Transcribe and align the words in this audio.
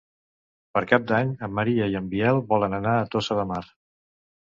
Per 0.77 0.81
Cap 0.91 1.05
d'Any 1.11 1.35
en 1.49 1.53
Maria 1.59 1.91
i 1.93 2.01
en 2.01 2.09
Biel 2.17 2.43
volen 2.57 2.77
anar 2.81 2.99
a 3.05 3.09
Tossa 3.17 3.43
de 3.45 3.49
Mar. 3.55 3.65